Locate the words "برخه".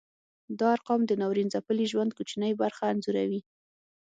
2.61-2.83